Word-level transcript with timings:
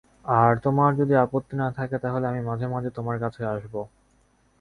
আর 0.35 0.51
তোমার 0.57 0.91
যদি 0.95 1.13
আপত্তি 1.15 1.55
না 1.55 1.67
থাকে, 1.71 1.95
তাহলে 1.99 2.25
আমি 2.27 2.41
মাঝে-মাঝে 2.41 2.89
তোমার 2.89 3.17
কাছে 3.19 3.41
আসব। 3.45 3.73